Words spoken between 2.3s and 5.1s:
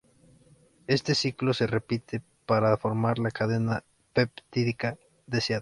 para formar la cadena peptídica